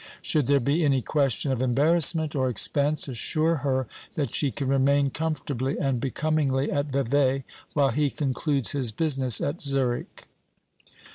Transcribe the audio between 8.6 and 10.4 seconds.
his business at Zurich.